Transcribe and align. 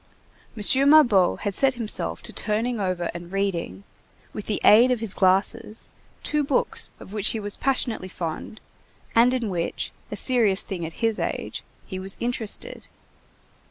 M. 0.57 0.89
Mabeuf 0.89 1.41
had 1.41 1.53
set 1.53 1.75
himself 1.75 2.23
to 2.23 2.33
turning 2.33 2.79
over 2.79 3.11
and 3.13 3.31
reading, 3.31 3.83
with 4.33 4.47
the 4.47 4.59
aid 4.63 4.89
of 4.89 4.99
his 4.99 5.13
glasses, 5.13 5.89
two 6.23 6.43
books 6.43 6.89
of 6.99 7.13
which 7.13 7.29
he 7.29 7.39
was 7.39 7.55
passionately 7.55 8.07
fond 8.09 8.59
and 9.13 9.31
in 9.31 9.47
which, 9.51 9.91
a 10.09 10.15
serious 10.15 10.63
thing 10.63 10.87
at 10.87 10.93
his 11.05 11.19
age, 11.19 11.63
he 11.85 11.99
was 11.99 12.17
interested. 12.19 12.87